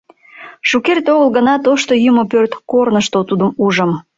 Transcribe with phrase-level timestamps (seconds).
[0.69, 3.91] —Шукерте огыл гына тошто йӱмӧ пӧрт корнышто тудым ужым.